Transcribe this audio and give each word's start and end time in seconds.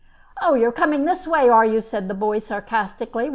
"Oh, 0.41 0.55
you're 0.55 0.71
coming 0.71 1.05
this 1.05 1.27
way, 1.27 1.47
are 1.47 1.63
you?" 1.63 1.79
said 1.79 2.07
the 2.07 2.15
boy 2.15 2.39
sarcastically. 2.39 3.29